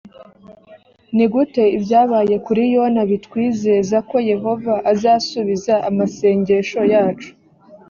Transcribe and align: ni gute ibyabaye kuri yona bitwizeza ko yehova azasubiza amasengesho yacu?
ni 1.15 1.25
gute 1.33 1.63
ibyabaye 1.77 2.35
kuri 2.45 2.61
yona 2.73 3.01
bitwizeza 3.09 3.97
ko 4.09 4.17
yehova 4.31 4.73
azasubiza 4.91 5.73
amasengesho 5.89 6.79
yacu? 6.93 7.31